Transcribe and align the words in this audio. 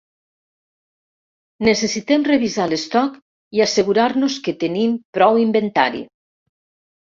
Necessitem 1.67 2.25
revisar 2.31 2.67
l'estoc, 2.73 3.21
i 3.59 3.63
assegurar-nos 3.69 4.41
que 4.49 4.59
tenim 4.67 4.99
prou 5.21 5.41
inventari 5.49 6.07